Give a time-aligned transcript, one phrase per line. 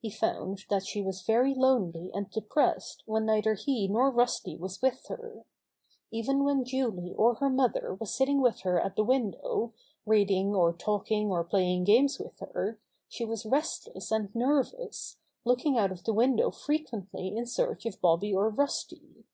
[0.00, 4.80] He found that she was very lonely and depressed when neither he nor Rusty was
[4.80, 5.44] with her.
[6.10, 9.74] Even when Julie or her mother was sitting with her at the window,
[10.06, 15.92] reading or talking or playing games with her, she was restless and nervous, looking out
[15.92, 19.26] of the win dow frequently in search of Bobby or Rusty.